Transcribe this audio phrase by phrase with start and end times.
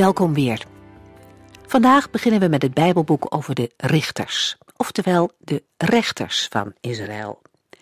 [0.00, 0.64] Welkom weer.
[1.66, 7.42] Vandaag beginnen we met het Bijbelboek over de richters, oftewel de rechters van Israël.
[7.70, 7.78] We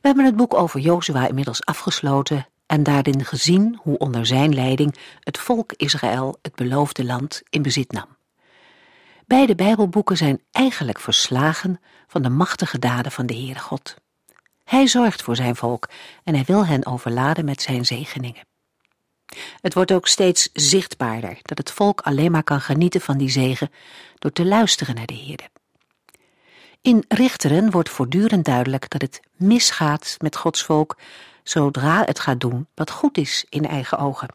[0.00, 5.38] hebben het boek over Jozua inmiddels afgesloten en daarin gezien hoe onder zijn leiding het
[5.38, 8.16] volk Israël het beloofde land in bezit nam.
[9.26, 13.94] Beide Bijbelboeken zijn eigenlijk verslagen van de machtige daden van de Heere God.
[14.64, 15.88] Hij zorgt voor zijn volk
[16.24, 18.52] en hij wil hen overladen met zijn zegeningen.
[19.60, 23.70] Het wordt ook steeds zichtbaarder dat het volk alleen maar kan genieten van die zegen
[24.18, 25.48] door te luisteren naar de Heer.
[26.80, 30.96] In Richteren wordt voortdurend duidelijk dat het misgaat met Gods volk
[31.42, 34.28] zodra het gaat doen wat goed is in eigen ogen.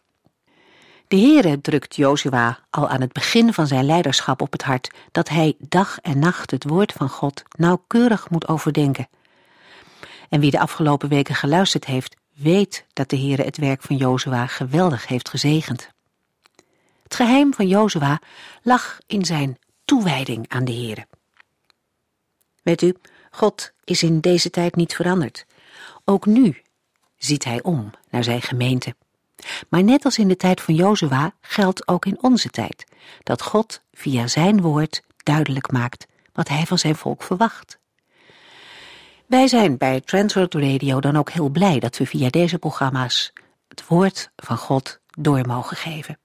[1.07, 5.29] De Heere drukt Jozua al aan het begin van zijn leiderschap op het hart dat
[5.29, 9.07] hij dag en nacht het woord van God nauwkeurig moet overdenken.
[10.29, 14.47] En wie de afgelopen weken geluisterd heeft, weet dat de Heere het werk van Jozua
[14.47, 15.89] geweldig heeft gezegend.
[17.03, 18.21] Het geheim van Jozua
[18.61, 21.07] lag in zijn toewijding aan de Heere.
[22.63, 22.95] Weet u,
[23.31, 25.45] God is in deze tijd niet veranderd.
[26.05, 26.61] Ook nu
[27.17, 28.95] ziet hij om naar zijn gemeente.
[29.69, 32.83] Maar net als in de tijd van Jozua geldt ook in onze tijd
[33.23, 37.79] dat God via zijn woord duidelijk maakt wat hij van zijn volk verwacht.
[39.29, 43.33] Wij zijn bij Transworld Radio dan ook heel blij dat we via deze programma's
[43.67, 46.19] het woord van God door mogen geven.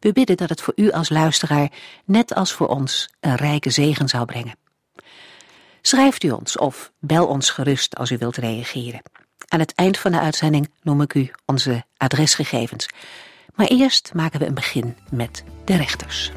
[0.00, 1.70] We bidden dat het voor u als luisteraar,
[2.04, 4.56] net als voor ons, een rijke zegen zou brengen.
[5.82, 9.02] Schrijft u ons of bel ons gerust als u wilt reageren.
[9.48, 12.88] Aan het eind van de uitzending noem ik u onze adresgegevens.
[13.54, 16.32] Maar eerst maken we een begin met de rechters.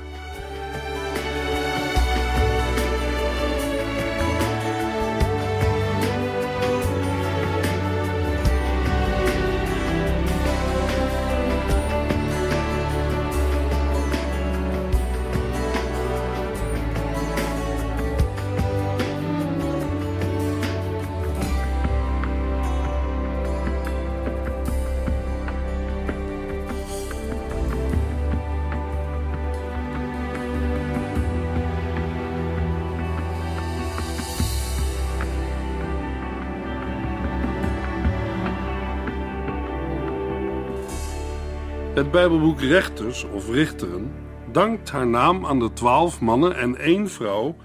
[41.97, 44.13] Het Bijbelboek Rechters of Richteren
[44.51, 47.55] dankt haar naam aan de twaalf mannen en één vrouw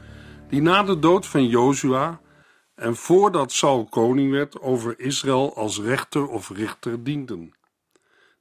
[0.49, 2.21] die na de dood van Jozua
[2.75, 7.55] en voordat Saul koning werd over Israël als rechter of richter dienden.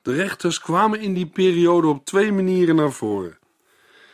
[0.01, 3.37] De rechters kwamen in die periode op twee manieren naar voren.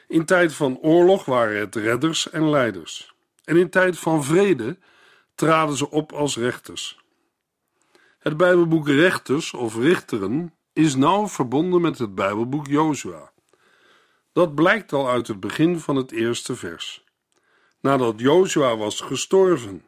[0.08, 3.14] In tijd van oorlog waren het redders en leiders.
[3.44, 4.78] En in tijd van vrede
[5.36, 7.00] traden ze op als rechters.
[8.20, 13.32] Het Bijbelboek Rechters of Richteren is nauw verbonden met het Bijbelboek Jozua.
[14.34, 17.04] Dat blijkt al uit het begin van het eerste vers.
[17.82, 19.84] Nadat Jozua was gestorven.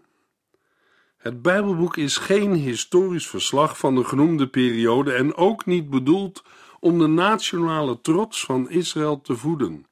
[1.18, 6.44] Het Bijbelboek is geen historisch verslag van de genoemde periode en ook niet bedoeld
[6.80, 9.86] om de nationale trots van Israël te voeden.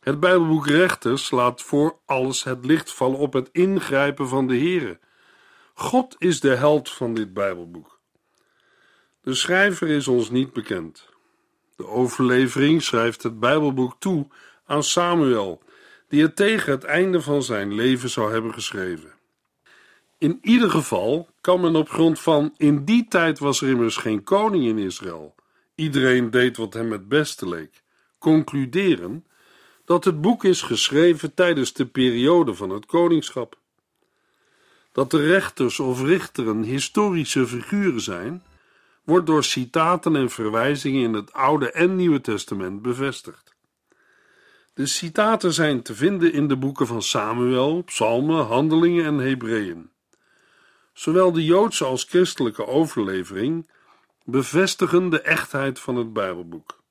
[0.00, 4.98] Het Bijbelboek Rechters laat voor alles het licht vallen op het ingrijpen van de Here.
[5.74, 7.93] God is de held van dit Bijbelboek.
[9.24, 11.08] De schrijver is ons niet bekend.
[11.76, 14.26] De overlevering schrijft het Bijbelboek toe
[14.66, 15.62] aan Samuel,
[16.08, 19.12] die het tegen het einde van zijn leven zou hebben geschreven.
[20.18, 24.24] In ieder geval kan men op grond van in die tijd was er immers geen
[24.24, 25.34] koning in Israël.
[25.74, 27.82] Iedereen deed wat hem het beste leek.
[28.18, 29.26] Concluderen
[29.84, 33.58] dat het boek is geschreven tijdens de periode van het koningschap.
[34.92, 38.42] Dat de rechters of richteren historische figuren zijn,
[39.04, 43.54] wordt door citaten en verwijzingen in het Oude en Nieuwe Testament bevestigd.
[44.74, 49.90] De citaten zijn te vinden in de boeken van Samuel, Psalmen, Handelingen en Hebreeën.
[50.92, 53.70] Zowel de Joodse als christelijke overlevering
[54.24, 56.82] bevestigen de echtheid van het Bijbelboek.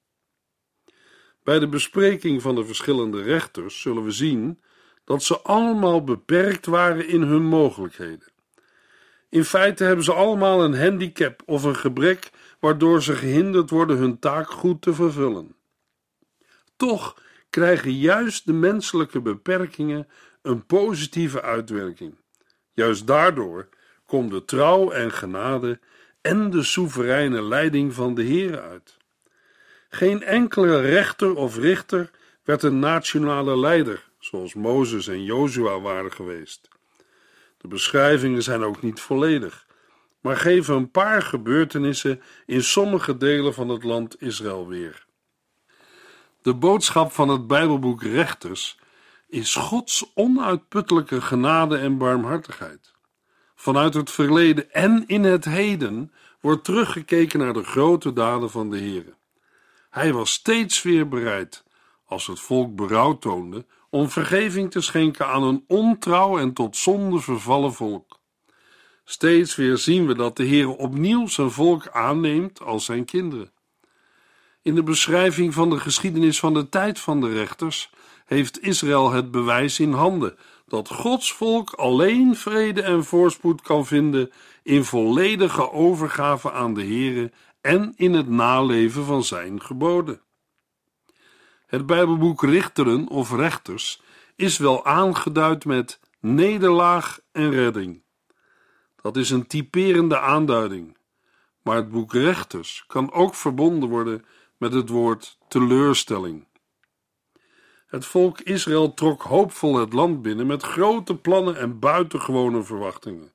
[1.43, 4.61] Bij de bespreking van de verschillende rechters zullen we zien
[5.03, 8.32] dat ze allemaal beperkt waren in hun mogelijkheden.
[9.33, 14.19] In feite hebben ze allemaal een handicap of een gebrek waardoor ze gehinderd worden hun
[14.19, 15.55] taak goed te vervullen.
[16.75, 20.07] Toch krijgen juist de menselijke beperkingen
[20.41, 22.15] een positieve uitwerking.
[22.73, 23.69] Juist daardoor
[24.05, 25.79] komt de trouw en genade
[26.21, 28.97] en de soevereine leiding van de Heer uit.
[29.89, 32.11] Geen enkele rechter of richter
[32.43, 36.71] werd een nationale leider, zoals Mozes en Jozua waren geweest.
[37.63, 39.67] De beschrijvingen zijn ook niet volledig,
[40.21, 45.05] maar geven een paar gebeurtenissen in sommige delen van het land Israël weer.
[46.41, 48.79] De boodschap van het Bijbelboek Rechters
[49.27, 52.93] is Gods onuitputtelijke genade en barmhartigheid.
[53.55, 58.77] Vanuit het verleden en in het heden wordt teruggekeken naar de grote daden van de
[58.77, 59.15] Heer.
[59.89, 61.63] Hij was steeds weer bereid,
[62.05, 67.19] als het volk berouw toonde, om vergeving te schenken aan een ontrouw en tot zonde
[67.19, 68.19] vervallen volk.
[69.03, 73.51] Steeds weer zien we dat de Heer opnieuw zijn volk aanneemt als zijn kinderen.
[74.61, 77.89] In de beschrijving van de geschiedenis van de tijd van de rechters
[78.25, 80.37] heeft Israël het bewijs in handen
[80.67, 84.31] dat Gods volk alleen vrede en voorspoed kan vinden
[84.63, 87.31] in volledige overgave aan de Heere
[87.61, 90.21] en in het naleven van zijn geboden.
[91.73, 94.01] Het Bijbelboek Richteren of Rechters
[94.35, 98.03] is wel aangeduid met nederlaag en redding.
[99.01, 100.97] Dat is een typerende aanduiding,
[101.61, 104.25] maar het boek Rechters kan ook verbonden worden
[104.57, 106.47] met het woord teleurstelling.
[107.87, 113.31] Het volk Israël trok hoopvol het land binnen met grote plannen en buitengewone verwachtingen.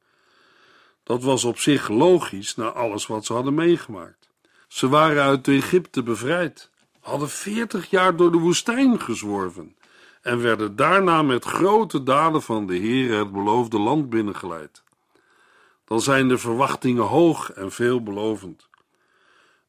[1.03, 4.31] Dat was op zich logisch na alles wat ze hadden meegemaakt.
[4.69, 6.71] Ze waren uit Egypte bevrijd,
[7.09, 9.77] hadden veertig jaar door de woestijn gezworven
[10.23, 14.83] en werden daarna met grote daden van de Heer het beloofde land binnengeleid.
[15.85, 18.69] Dan zijn de verwachtingen hoog en veelbelovend.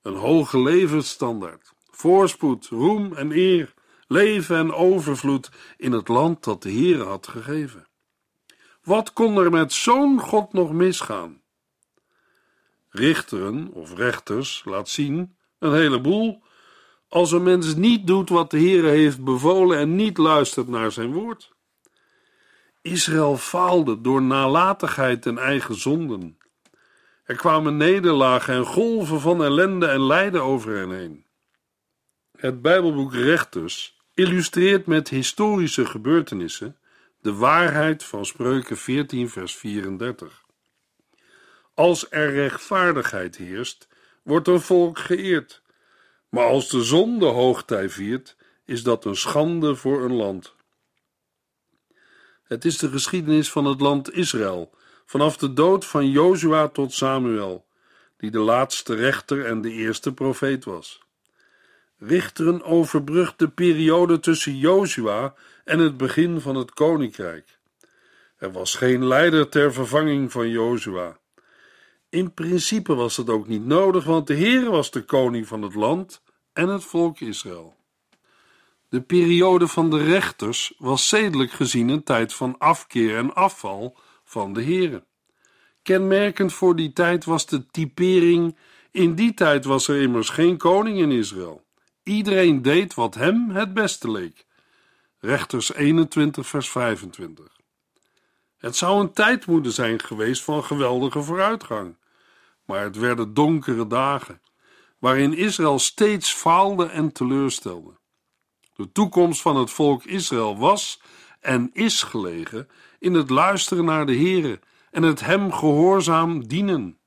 [0.02, 3.74] Een hoge levensstandaard, voorspoed, roem en eer,
[4.08, 7.88] leven en overvloed in het land dat de Heer had gegeven.
[8.84, 11.42] Wat kon er met zo'n God nog misgaan?
[12.90, 16.44] Richteren of rechters laat zien een heleboel
[17.10, 21.14] als een mens niet doet wat de Heer heeft bevolen en niet luistert naar zijn
[21.14, 21.52] woord.
[22.82, 26.38] Israël faalde door nalatigheid en eigen zonden.
[27.24, 31.26] Er kwamen nederlagen en golven van ellende en lijden over hen heen.
[32.38, 36.78] Het Bijbelboek Rechters illustreert met historische gebeurtenissen
[37.22, 40.46] de waarheid van Spreuken 14, vers 34.
[41.74, 43.88] Als er rechtvaardigheid heerst,
[44.24, 45.62] wordt een volk geëerd,
[46.30, 48.36] maar als de zonde hoogtij viert,
[48.66, 50.56] is dat een schande voor een land.
[52.44, 54.74] Het is de geschiedenis van het land Israël,
[55.06, 57.66] vanaf de dood van Jozua tot Samuel,
[58.18, 61.02] die de laatste rechter en de eerste profeet was.
[61.98, 65.34] Richteren overbrugt de periode tussen Jozua
[65.64, 67.60] en het begin van het koninkrijk.
[68.38, 71.20] Er was geen leider ter vervanging van Jozua.
[72.10, 75.76] In principe was dat ook niet nodig, want de Heer was de koning van het
[75.76, 76.22] land
[76.54, 77.76] en het volk Israël.
[78.90, 84.54] De periode van de rechters was zedelijk gezien een tijd van afkeer en afval van
[84.54, 85.06] de Heere.
[85.82, 88.58] Kenmerkend voor die tijd was de typering:
[88.92, 91.66] in die tijd was er immers geen koning in Israël.
[92.04, 94.46] Iedereen deed wat hem het beste leek.
[95.20, 97.58] Rechters 21, vers 25.
[98.58, 101.96] Het zou een tijd moeten zijn geweest van geweldige vooruitgang,
[102.70, 104.42] maar het werden donkere dagen,
[105.00, 108.00] waarin Israël steeds faalde en teleurstelde.
[108.76, 111.02] De toekomst van het volk Israël was
[111.40, 112.68] en is gelegen
[113.00, 114.60] in het luisteren naar de Heere
[114.92, 117.00] en het hem gehoorzaam dienen.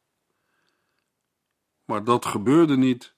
[1.85, 3.15] Maar dat gebeurde niet.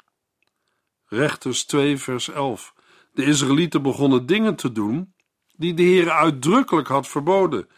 [1.05, 2.75] Rechters 2, vers 11.
[3.13, 5.15] De Israëlieten begonnen dingen te doen
[5.57, 7.69] die de Heer uitdrukkelijk had verboden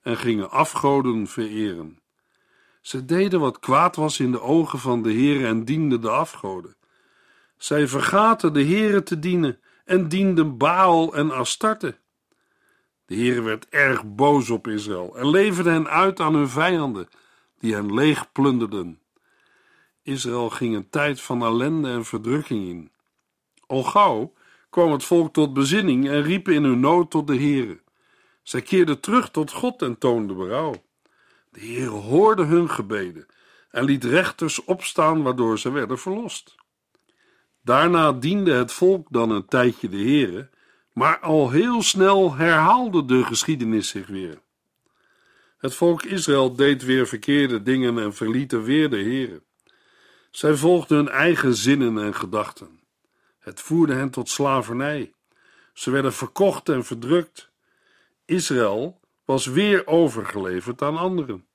[0.00, 2.02] en gingen afgoden vereren.
[2.84, 6.76] Ze deden wat kwaad was in de ogen van de Heer en dienden de afgoden.
[7.56, 11.98] Zij vergaten de Heere te dienen en dienden Baal en Astarte.
[13.06, 17.08] De Heer werd erg boos op Israël en leverde hen uit aan hun vijanden,
[17.58, 19.00] die hen leeg plunderden.
[20.02, 22.90] Israël ging een tijd van ellende en verdrukking in.
[23.66, 24.32] Al gauw
[24.70, 27.80] kwam het volk tot bezinning en riepen in hun nood tot de Heere.
[28.42, 30.74] Zij keerden terug tot God en toonden berouw.
[31.54, 33.26] De Heere hoorde hun gebeden
[33.70, 36.54] en liet rechters opstaan waardoor ze werden verlost.
[37.62, 40.50] Daarna diende het volk dan een tijdje de Heere,
[40.92, 44.38] maar al heel snel herhaalde de geschiedenis zich weer.
[45.58, 49.42] Het volk Israël deed weer verkeerde dingen en verlieten weer de Heere.
[50.30, 52.80] Zij volgden hun eigen zinnen en gedachten.
[53.38, 55.12] Het voerde hen tot slavernij.
[55.72, 57.50] Ze werden verkocht en verdrukt.
[58.24, 61.46] Israël was weer overgeleverd aan anderen.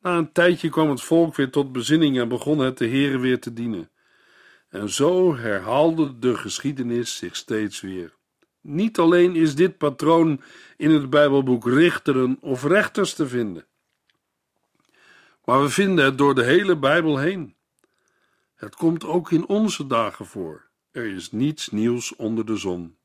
[0.00, 3.40] Na een tijdje kwam het volk weer tot bezinning en begon het de Heere weer
[3.40, 3.90] te dienen.
[4.68, 8.14] En zo herhaalde de geschiedenis zich steeds weer.
[8.60, 10.42] Niet alleen is dit patroon
[10.76, 13.66] in het Bijbelboek Richteren of Rechters te vinden,
[15.44, 17.56] maar we vinden het door de hele Bijbel heen.
[18.54, 20.68] Het komt ook in onze dagen voor.
[20.90, 22.96] Er is niets nieuws onder de zon.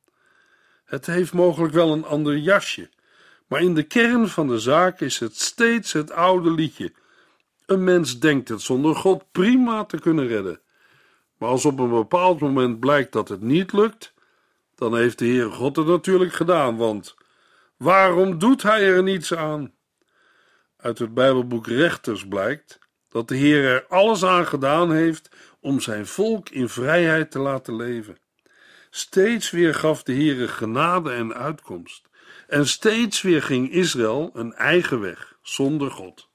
[0.85, 2.89] Het heeft mogelijk wel een ander jasje,
[3.47, 6.93] maar in de kern van de zaak is het steeds het oude liedje.
[7.65, 10.61] Een mens denkt het zonder God prima te kunnen redden.
[11.37, 14.13] Maar als op een bepaald moment blijkt dat het niet lukt,
[14.75, 17.15] dan heeft de Heer God het natuurlijk gedaan, want
[17.77, 19.73] waarom doet Hij er niets aan?
[20.77, 26.07] Uit het Bijbelboek Rechters blijkt dat de Heer er alles aan gedaan heeft om zijn
[26.07, 28.17] volk in vrijheid te laten leven.
[28.89, 32.06] Steeds weer gaf de Heer genade en uitkomst,
[32.47, 36.29] en steeds weer ging Israël een eigen weg zonder God.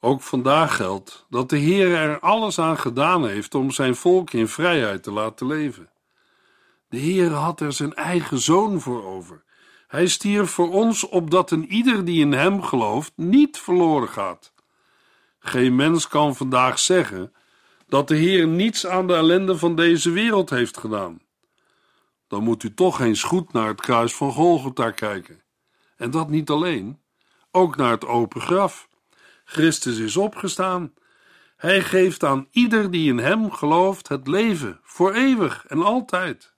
[0.00, 4.48] Ook vandaag geldt dat de Heer er alles aan gedaan heeft om zijn volk in
[4.48, 5.90] vrijheid te laten leven.
[6.88, 9.44] De Heer had er zijn eigen zoon voor over.
[9.86, 14.52] Hij stierf voor ons opdat een ieder die in hem gelooft niet verloren gaat.
[15.38, 17.32] Geen mens kan vandaag zeggen
[17.88, 21.20] dat de Heer niets aan de ellende van deze wereld heeft gedaan.
[22.28, 25.42] Dan moet u toch eens goed naar het kruis van Golgotha kijken.
[25.96, 27.00] En dat niet alleen,
[27.50, 28.88] ook naar het open graf.
[29.44, 30.94] Christus is opgestaan.
[31.56, 36.52] Hij geeft aan ieder die in hem gelooft het leven voor eeuwig en altijd.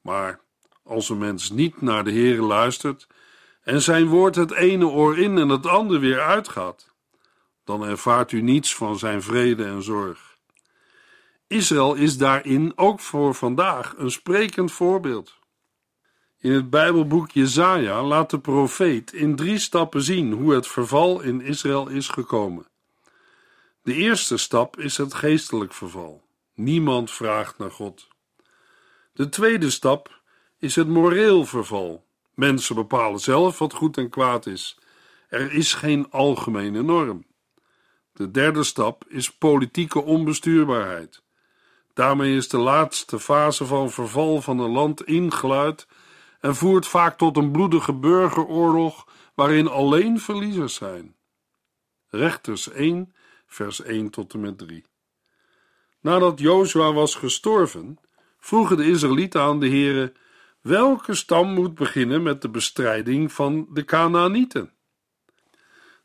[0.00, 0.40] Maar
[0.82, 3.06] als een mens niet naar de Heer luistert
[3.62, 6.94] en zijn woord het ene oor in en het andere weer uitgaat,
[7.64, 10.25] dan ervaart u niets van zijn vrede en zorg.
[11.46, 15.38] Israël is daarin ook voor vandaag een sprekend voorbeeld.
[16.38, 21.40] In het Bijbelboek Jesaja laat de profeet in drie stappen zien hoe het verval in
[21.40, 22.66] Israël is gekomen.
[23.82, 26.24] De eerste stap is het geestelijk verval.
[26.54, 28.08] Niemand vraagt naar God.
[29.12, 30.20] De tweede stap
[30.58, 32.06] is het moreel verval.
[32.34, 34.78] Mensen bepalen zelf wat goed en kwaad is.
[35.28, 37.26] Er is geen algemene norm.
[38.12, 41.24] De derde stap is politieke onbestuurbaarheid.
[41.96, 45.86] Daarmee is de laatste fase van verval van een land ingeluid
[46.40, 51.16] en voert vaak tot een bloedige burgeroorlog waarin alleen verliezers zijn.
[52.08, 53.14] Rechters 1,
[53.46, 54.84] vers 1 tot en met 3.
[56.00, 57.98] Nadat Jozua was gestorven,
[58.38, 60.12] vroegen de Israëlieten aan de Heere:
[60.60, 64.72] welke stam moet beginnen met de bestrijding van de Canaanieten?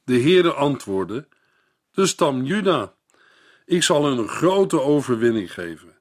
[0.03, 1.27] De Heere antwoordde:
[1.91, 2.99] de stam Juda.
[3.65, 5.99] Ik zal hun een grote overwinning geven.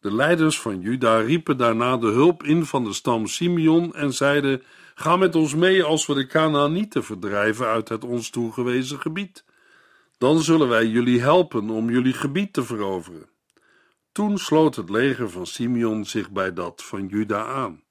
[0.00, 4.62] De leiders van Juda riepen daarna de hulp in van de stam Simeon en zeiden:
[4.94, 9.44] Ga met ons mee als we de Canaanieten verdrijven uit het ons toegewezen gebied.
[10.18, 13.28] Dan zullen wij jullie helpen om jullie gebied te veroveren.
[14.12, 17.82] Toen sloot het leger van Simeon zich bij dat van Juda aan.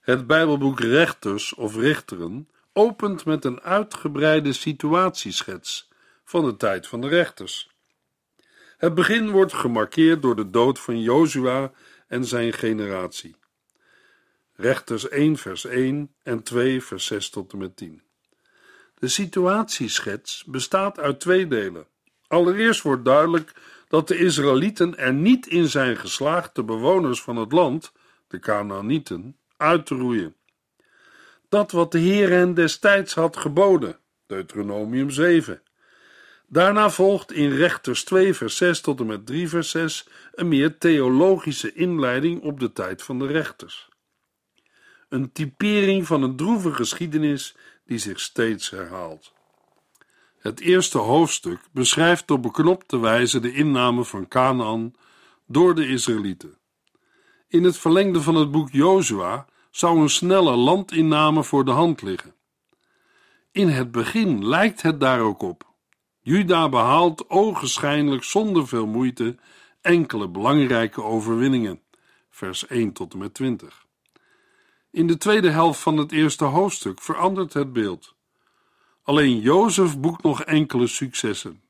[0.00, 5.88] Het Bijbelboek Rechters of Richteren opent met een uitgebreide situatieschets
[6.24, 7.70] van de tijd van de rechters.
[8.78, 11.72] Het begin wordt gemarkeerd door de dood van Jozua
[12.06, 13.36] en zijn generatie.
[14.54, 18.02] Rechters 1 vers 1 en 2 vers 6 tot en met 10.
[18.94, 21.86] De situatieschets bestaat uit twee delen.
[22.26, 23.52] Allereerst wordt duidelijk
[23.88, 27.92] dat de Israëlieten er niet in zijn geslaagd de bewoners van het land,
[28.28, 30.36] de Canaanieten, uit te roeien.
[31.48, 35.62] Dat wat de Heer hen destijds had geboden, Deuteronomium 7.
[36.50, 40.78] Daarna volgt in Rechters 2 vers 6 tot en met 3 vers 6 een meer
[40.78, 43.88] theologische inleiding op de tijd van de rechters.
[45.08, 49.32] Een typering van een droeve geschiedenis die zich steeds herhaalt.
[50.38, 54.94] Het eerste hoofdstuk beschrijft op beknopte wijze de inname van Canaan
[55.46, 56.58] door de Israëlieten.
[57.48, 62.34] In het verlengde van het boek Jozua zou een snelle landinname voor de hand liggen.
[63.52, 65.67] In het begin lijkt het daar ook op.
[66.28, 69.36] Juda behaalt ogenschijnlijk zonder veel moeite
[69.80, 71.80] enkele belangrijke overwinningen.
[72.30, 73.86] Vers 1 tot en met 20.
[74.90, 78.14] In de tweede helft van het eerste hoofdstuk verandert het beeld.
[79.02, 81.62] Alleen Jozef boekt nog enkele successen.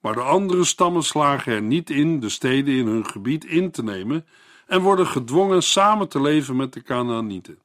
[0.00, 3.82] Maar de andere stammen slagen er niet in de steden in hun gebied in te
[3.82, 4.26] nemen
[4.66, 7.58] en worden gedwongen samen te leven met de Canaanieten.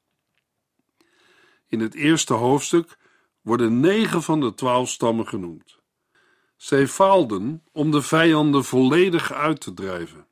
[1.67, 2.97] In het eerste hoofdstuk
[3.41, 5.78] worden negen van de twaalf stammen genoemd.
[6.59, 10.25] Zij faalden om de vijanden volledig uit te drijven.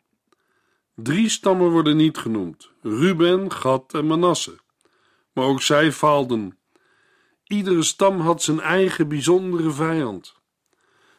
[0.96, 4.60] Drie stammen worden niet genoemd: Ruben, Gad en Manasse.
[5.34, 6.58] Maar ook zij faalden.
[7.44, 10.36] Iedere stam had zijn eigen bijzondere vijand.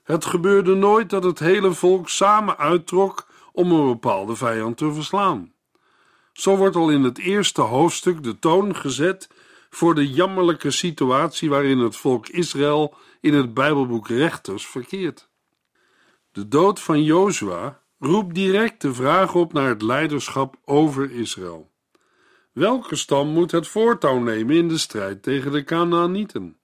[0.02, 5.52] Het gebeurde nooit dat het hele volk samen uittrok om een bepaalde vijand te verslaan.
[6.32, 9.28] Zo wordt al in het eerste hoofdstuk de toon gezet
[9.70, 15.28] voor de jammerlijke situatie waarin het volk Israël in het Bijbelboek Rechters verkeert.
[16.32, 21.70] De dood van Jozua roept direct de vraag op naar het leiderschap over Israël.
[22.52, 26.56] Welke stam moet het voortouw nemen in de strijd tegen de Canaanieten?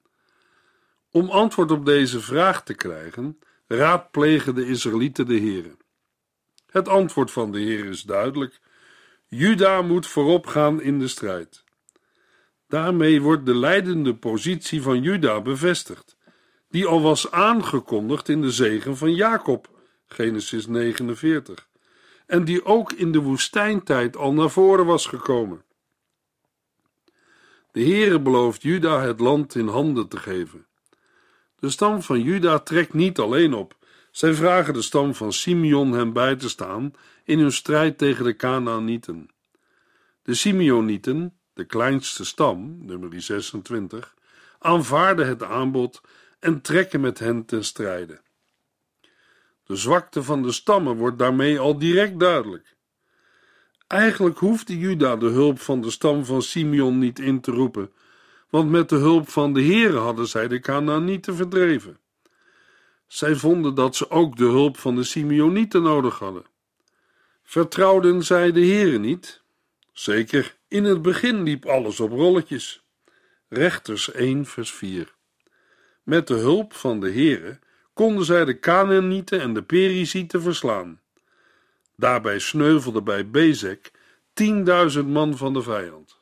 [1.10, 5.76] Om antwoord op deze vraag te krijgen, raadplegen de Israëlieten de Heere.
[6.70, 8.60] Het antwoord van de Heer is duidelijk:
[9.26, 11.64] Juda moet voorop gaan in de strijd.
[12.68, 16.16] Daarmee wordt de leidende positie van Juda bevestigd,
[16.74, 19.68] die al was aangekondigd in de zegen van Jacob,
[20.06, 21.68] Genesis 49,
[22.26, 25.62] en die ook in de woestijntijd al naar voren was gekomen.
[27.72, 30.66] De Heere belooft Juda het land in handen te geven.
[31.58, 33.76] De stam van Juda trekt niet alleen op.
[34.10, 36.92] Zij vragen de stam van Simeon hem bij te staan
[37.24, 39.28] in hun strijd tegen de Canaanieten.
[40.22, 44.14] De Simeonieten, de kleinste stam, nummer 26,
[44.58, 46.00] aanvaarden het aanbod
[46.44, 48.20] en trekken met hen ten strijde.
[49.64, 52.76] De zwakte van de stammen wordt daarmee al direct duidelijk.
[53.86, 57.92] Eigenlijk hoefde Juda de hulp van de stam van Simeon niet in te roepen,
[58.50, 61.98] want met de hulp van de Heere hadden zij de Canaanieten verdreven.
[63.06, 66.44] Zij vonden dat ze ook de hulp van de Simeonieten nodig hadden.
[67.42, 69.42] Vertrouwden zij de Heere niet?
[69.92, 72.84] Zeker, in het begin liep alles op rolletjes.
[73.48, 75.13] Rechters 1 vers 4
[76.04, 77.58] Met de hulp van de Heere
[77.92, 81.00] konden zij de Canaanieten en de Perizieten verslaan.
[81.96, 83.92] Daarbij sneuvelde bij Bezek
[84.42, 86.18] 10.000 man van de vijand.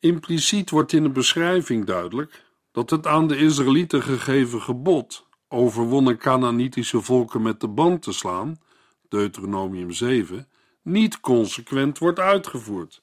[0.00, 7.00] Impliciet wordt in de beschrijving duidelijk dat het aan de Israëlieten gegeven gebod overwonnen Canaanitische
[7.00, 8.60] volken met de band te slaan,
[9.08, 10.48] Deuteronomium 7,
[10.82, 13.02] niet consequent wordt uitgevoerd.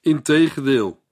[0.00, 1.02] Integendeel,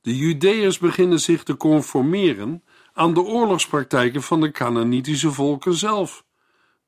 [0.00, 2.62] de Judeërs beginnen zich te conformeren
[2.96, 6.24] aan de oorlogspraktijken van de Canaanitische volken zelf,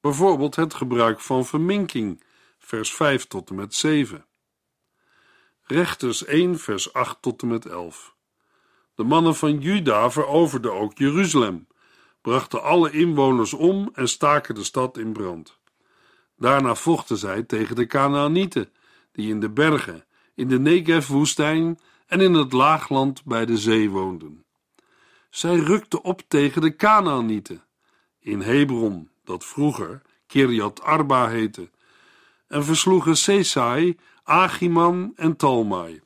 [0.01, 2.23] bijvoorbeeld het gebruik van verminking,
[2.59, 4.27] vers 5 tot en met 7.
[5.63, 8.15] Rechters 1, vers 8 tot en met 11.
[8.95, 11.67] De mannen van Juda veroverden ook Jeruzalem,
[12.21, 15.59] brachten alle inwoners om en staken de stad in brand.
[16.37, 18.73] Daarna vochten zij tegen de Canaanieten,
[19.13, 24.46] die in de bergen, in de Negev-woestijn en in het laagland bij de zee woonden.
[25.37, 27.63] Zij rukten op tegen de Canaanieten,
[28.21, 31.71] in Hebron, dat vroeger Kirjat Arba heette,
[32.49, 36.01] en versloegen Sesai, Achiman en Talmai.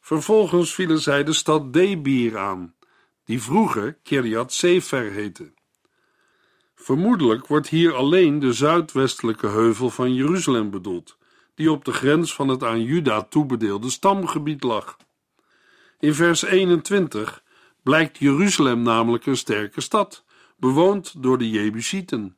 [0.00, 2.74] Vervolgens vielen zij de stad Debir aan,
[3.24, 5.52] die vroeger Kirjat Sefer heette.
[6.74, 11.16] Vermoedelijk wordt hier alleen de zuidwestelijke heuvel van Jeruzalem bedoeld,
[11.54, 14.96] die op de grens van het aan Juda toebedeelde stamgebied lag.
[15.98, 17.44] In vers 21
[17.86, 20.24] blijkt Jeruzalem namelijk een sterke stad,
[20.56, 22.36] bewoond door de Jebusieten.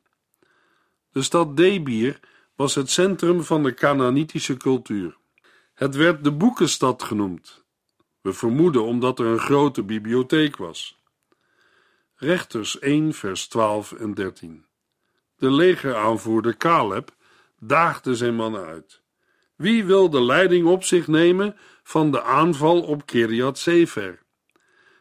[1.11, 2.19] De stad Debir
[2.55, 5.17] was het centrum van de Canaanitische cultuur.
[5.73, 7.65] Het werd de boekenstad genoemd.
[8.21, 11.03] We vermoeden omdat er een grote bibliotheek was.
[12.15, 14.65] Rechters 1, vers 12 en 13.
[15.35, 17.15] De legeraanvoerder Caleb
[17.59, 19.01] daagde zijn mannen uit.
[19.55, 24.27] Wie wil de leiding op zich nemen van de aanval op Kiriat Sefer?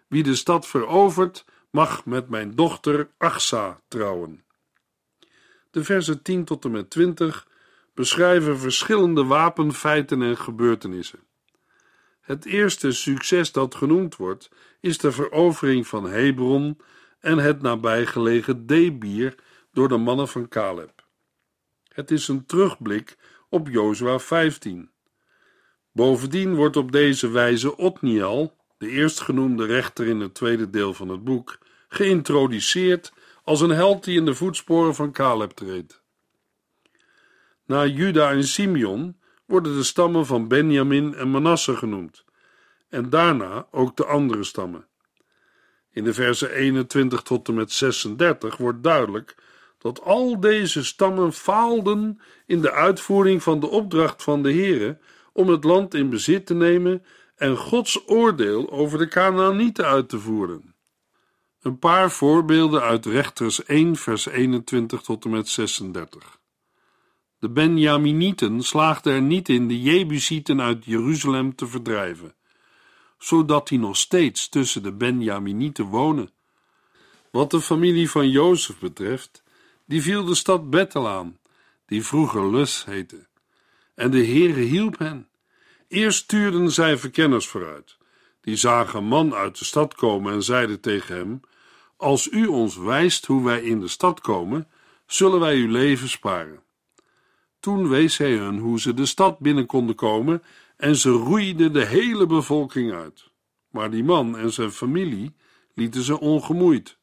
[0.08, 4.44] Wie de stad verovert, mag met mijn dochter Achsa trouwen.
[5.70, 7.46] De versen 10 tot en met 20
[7.94, 11.18] beschrijven verschillende wapenfeiten en gebeurtenissen.
[12.20, 16.78] Het eerste succes dat genoemd wordt, is de verovering van Hebron
[17.20, 19.34] en het nabijgelegen Debir
[19.72, 21.06] door de mannen van Caleb.
[21.88, 23.16] Het is een terugblik
[23.48, 24.90] op Jozua 15.
[25.92, 31.24] Bovendien wordt op deze wijze Otniel, de eerstgenoemde rechter in het tweede deel van het
[31.24, 33.12] boek, geïntroduceerd
[33.44, 36.02] als een held die in de voetsporen van Caleb treedt.
[37.66, 42.24] Na Juda en Simeon worden de stammen van Benjamin en Manasse genoemd,
[42.88, 44.86] en daarna ook de andere stammen.
[45.90, 49.34] In de versen 21 tot en met 36 wordt duidelijk
[49.78, 54.98] dat al deze stammen faalden in de uitvoering van de opdracht van de Heere
[55.32, 57.04] om het land in bezit te nemen
[57.38, 60.74] en Gods oordeel over de Canaanieten uit te voeren.
[61.60, 66.38] Een paar voorbeelden uit Rechters 1, vers 21 tot en met 36.
[67.38, 72.34] De Benjaminieten slaagden er niet in de Jebusieten uit Jeruzalem te verdrijven,
[73.18, 76.30] zodat die nog steeds tussen de Benjaminieten wonen.
[77.30, 79.42] Wat de familie van Jozef betreft,
[79.86, 81.38] die viel de stad Bethel aan,
[81.86, 83.26] die vroeger Lus heette.
[83.94, 85.28] En de Heere hielp hen.
[85.88, 87.96] Eerst stuurden zij verkenners vooruit.
[88.40, 91.40] Die zagen een man uit de stad komen en zeiden tegen hem:
[91.96, 94.68] Als u ons wijst hoe wij in de stad komen,
[95.06, 96.62] zullen wij uw leven sparen.
[97.60, 100.42] Toen wees hij hun hoe ze de stad binnen konden komen
[100.76, 103.30] en ze roeiden de hele bevolking uit.
[103.70, 105.34] Maar die man en zijn familie
[105.74, 106.98] lieten ze ongemoeid.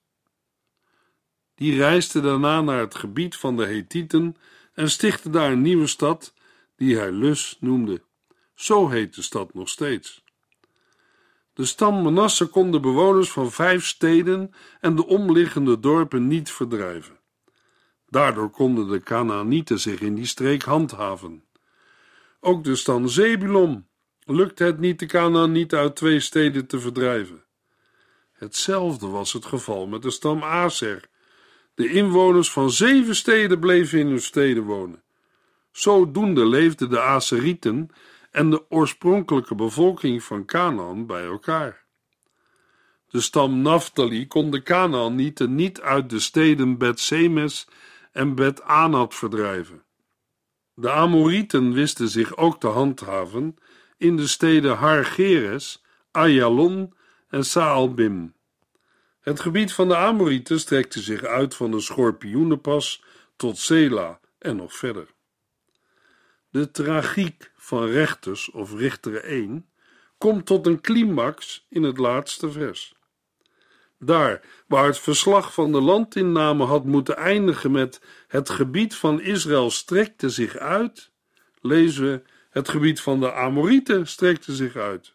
[1.55, 4.35] Die reisde daarna naar het gebied van de Hethieten
[4.73, 6.33] en stichtte daar een nieuwe stad,
[6.75, 8.01] die hij Lus noemde.
[8.55, 10.23] Zo heet de stad nog steeds.
[11.53, 17.19] De stam Manasse kon de bewoners van vijf steden en de omliggende dorpen niet verdrijven.
[18.09, 21.43] Daardoor konden de Canaanieten zich in die streek handhaven.
[22.39, 23.87] Ook de stam Zebulon
[24.23, 27.43] lukte het niet de Canaanieten uit twee steden te verdrijven.
[28.33, 31.09] Hetzelfde was het geval met de stam Aser.
[31.75, 35.03] De inwoners van zeven steden bleven in hun steden wonen.
[35.71, 37.89] Zodoende leefden de Aserieten
[38.35, 41.83] en de oorspronkelijke bevolking van Canaan bij elkaar.
[43.09, 47.67] De stam Naphtali kon de Canaanieten niet uit de steden Bet-Semes
[48.11, 49.83] en Bet-Anat verdrijven.
[50.73, 53.55] De Amorieten wisten zich ook te handhaven
[53.97, 56.93] in de steden Hargeres, Ayalon
[57.27, 58.33] en Saalbim.
[59.19, 63.03] Het gebied van de Amorieten strekte zich uit van de Schorpioenenpas
[63.35, 65.07] tot Sela en nog verder.
[66.49, 69.65] De tragiek van Rechters of Richter 1
[70.17, 72.95] komt tot een climax in het laatste vers.
[73.99, 79.71] Daar waar het verslag van de landinname had moeten eindigen met het gebied van Israël
[79.71, 81.11] strekte zich uit,
[81.61, 85.13] lezen we het gebied van de Amorieten strekte zich uit.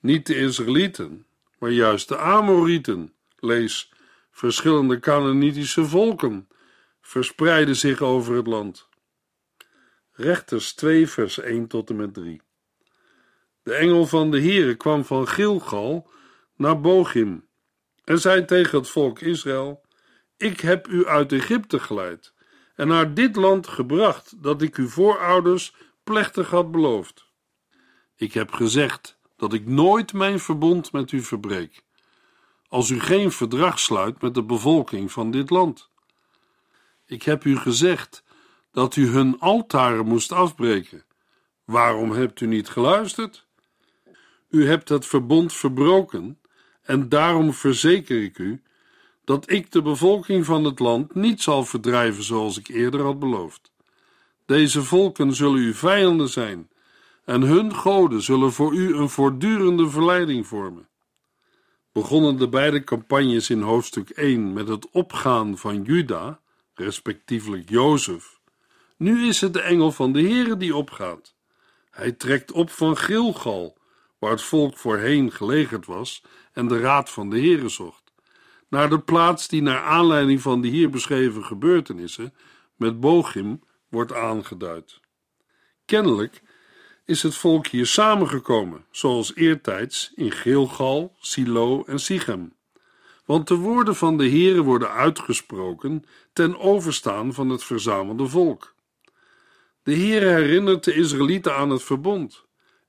[0.00, 1.26] Niet de Israëlieten,
[1.58, 3.92] maar juist de Amorieten, lees
[4.30, 6.48] verschillende Canaanitische volken,
[7.00, 8.88] verspreidden zich over het land.
[10.16, 12.42] Rechters 2 vers 1 tot en met 3
[13.62, 16.10] De engel van de Heere kwam van Gilgal
[16.56, 17.48] naar Bochim
[18.04, 19.84] en zei tegen het volk Israël:
[20.36, 22.34] Ik heb u uit Egypte geleid
[22.74, 25.74] en naar dit land gebracht dat ik uw voorouders
[26.04, 27.24] plechtig had beloofd.
[28.16, 31.84] Ik heb gezegd dat ik nooit mijn verbond met u verbreek,
[32.68, 35.90] als u geen verdrag sluit met de bevolking van dit land.
[37.06, 38.24] Ik heb u gezegd
[38.74, 41.04] dat u hun altaren moest afbreken.
[41.64, 43.46] Waarom hebt u niet geluisterd?
[44.50, 46.38] U hebt het verbond verbroken
[46.82, 48.62] en daarom verzeker ik u
[49.24, 53.72] dat ik de bevolking van het land niet zal verdrijven zoals ik eerder had beloofd.
[54.46, 56.68] Deze volken zullen uw vijanden zijn,
[57.24, 60.88] en hun goden zullen voor u een voortdurende verleiding vormen.
[61.92, 66.40] Begonnen de beide campagnes in hoofdstuk 1 met het opgaan van Juda,
[66.74, 68.33] respectievelijk Jozef.
[68.96, 71.34] Nu is het de engel van de Heere die opgaat.
[71.90, 73.78] Hij trekt op van Gilgal,
[74.18, 78.12] waar het volk voorheen gelegerd was en de raad van de Heere zocht,
[78.68, 82.34] naar de plaats die naar aanleiding van de hier beschreven gebeurtenissen
[82.76, 85.00] met Bochim wordt aangeduid.
[85.84, 86.42] Kennelijk
[87.04, 92.52] is het volk hier samengekomen, zoals eertijds in Gilgal, Silo en Sichem.
[93.24, 98.73] Want de woorden van de Heere worden uitgesproken ten overstaan van het verzamelde volk.
[99.84, 102.44] De Heere herinnert de Israëlieten aan het verbond.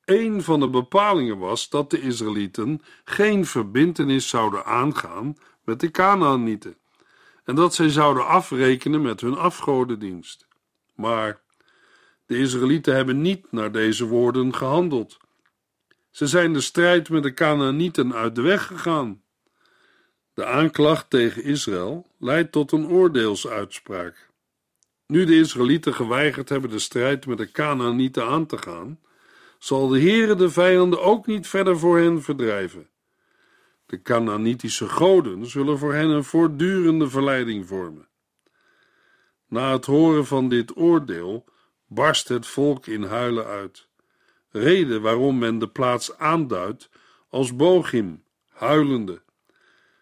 [0.06, 6.78] Een van de bepalingen was dat de Israëlieten geen verbintenis zouden aangaan met de Canaanieten
[7.44, 10.48] en dat zij zouden afrekenen met hun afgodendienst.
[10.94, 11.42] Maar
[12.26, 15.18] de Israëlieten hebben niet naar deze woorden gehandeld.
[16.12, 19.22] Ze zijn de strijd met de Canaanieten uit de weg gegaan.
[20.34, 24.30] De aanklacht tegen Israël leidt tot een oordeelsuitspraak.
[25.08, 29.00] Nu de Israëlieten geweigerd hebben de strijd met de Canaanieten aan te gaan,
[29.58, 32.90] zal de Heere de vijanden ook niet verder voor hen verdrijven.
[33.86, 38.08] De Canaanitische goden zullen voor hen een voortdurende verleiding vormen.
[39.48, 41.46] Na het horen van dit oordeel
[41.88, 43.88] barst het volk in huilen uit.
[44.50, 46.90] Reden waarom men de plaats aanduidt
[47.30, 49.22] als Bochim, huilende.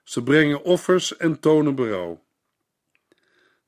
[0.04, 2.23] Ze brengen offers en tonen berouw.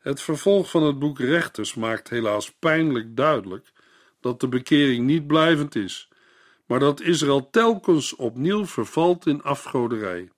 [0.05, 3.71] Het vervolg van het boek Rechters maakt helaas pijnlijk duidelijk
[4.21, 6.09] dat de bekering niet blijvend is,
[6.65, 10.29] maar dat Israël telkens opnieuw vervalt in afgoderij.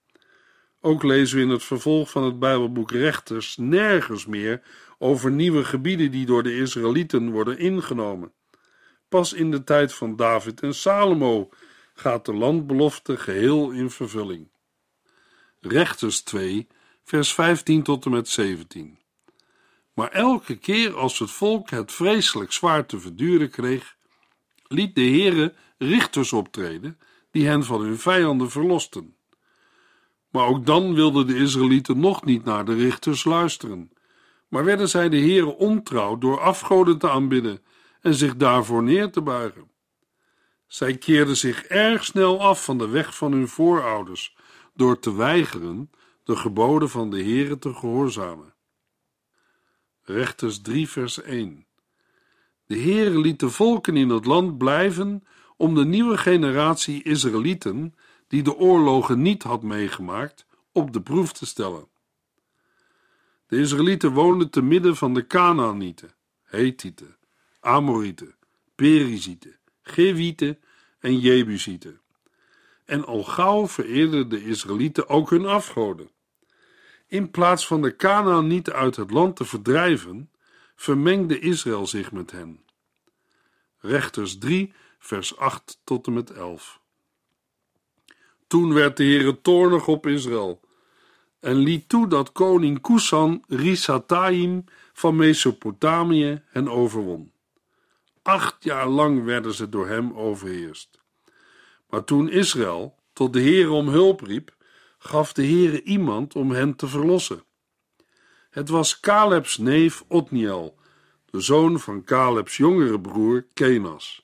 [0.80, 4.62] Ook lezen we in het vervolg van het Bijbelboek Rechters nergens meer
[4.98, 8.32] over nieuwe gebieden die door de Israëlieten worden ingenomen.
[9.08, 11.48] Pas in de tijd van David en Salomo
[11.94, 14.48] gaat de landbelofte geheel in vervulling.
[15.60, 16.66] Rechters 2,
[17.04, 18.98] vers 15 tot en met 17.
[19.98, 23.96] Maar elke keer als het volk het vreselijk zwaar te verduren kreeg,
[24.68, 26.98] liet de Heere richters optreden
[27.30, 29.16] die hen van hun vijanden verlosten.
[30.30, 33.90] Maar ook dan wilden de Israëlieten nog niet naar de richters luisteren,
[34.48, 37.62] maar werden zij de Heere ontrouw door afgoden te aanbidden
[38.00, 39.70] en zich daarvoor neer te buigen.
[40.66, 44.36] Zij keerden zich erg snel af van de weg van hun voorouders
[44.74, 45.90] door te weigeren
[46.24, 48.56] de geboden van de Heere te gehoorzamen.
[50.08, 51.66] Rechters 3 vers 1
[52.66, 55.24] De Heere liet de volken in het land blijven
[55.56, 57.94] om de nieuwe generatie Israëlieten,
[58.28, 61.88] die de oorlogen niet had meegemaakt, op de proef te stellen.
[63.46, 67.16] De Israëlieten woonden te midden van de Canaanieten, Hethieten,
[67.60, 68.34] Amorieten,
[68.74, 70.58] Perizieten, Gewieten
[70.98, 72.00] en Jebusieten.
[72.84, 76.10] En al gauw vereerden de Israëlieten ook hun afgoden.
[77.08, 80.30] In plaats van de Canaanieten uit het land te verdrijven,
[80.76, 82.64] vermengde Israël zich met hen.
[83.78, 86.80] Rechters 3, vers 8 tot en met 11.
[88.46, 90.60] Toen werd de Heere toornig op Israël
[91.40, 97.32] en liet toe dat koning Kusan Risataim van Mesopotamië hen overwon.
[98.22, 101.00] Acht jaar lang werden ze door hem overheerst.
[101.88, 104.56] Maar toen Israël tot de Heere om hulp riep,
[105.08, 107.44] gaf de Heere iemand om hen te verlossen.
[108.50, 110.78] Het was Calebs neef Otniel,
[111.30, 114.22] de zoon van Calebs jongere broer Kenas.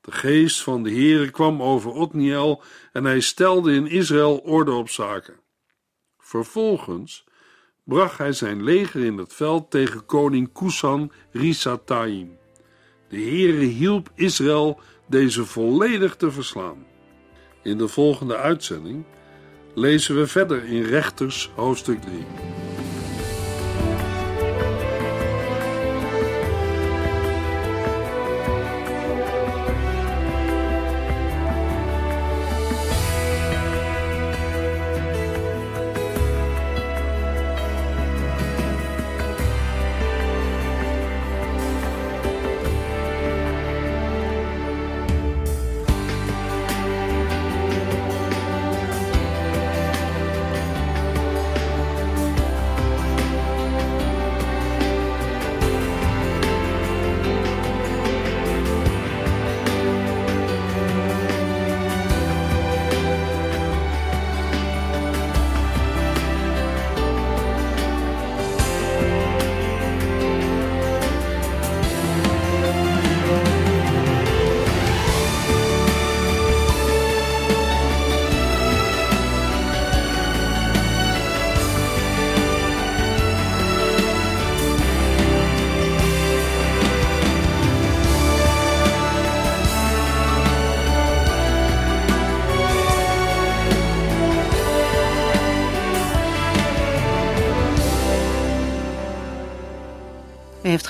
[0.00, 4.88] De geest van de Heere kwam over Otniel en hij stelde in Israël orde op
[4.88, 5.40] zaken.
[6.18, 7.24] Vervolgens
[7.84, 12.38] bracht hij zijn leger in het veld tegen koning Kusan Risataim.
[13.08, 16.86] De Heere hielp Israël deze volledig te verslaan.
[17.62, 19.04] In de volgende uitzending
[19.74, 22.10] lezen we verder in Rechters hoofdstuk 3.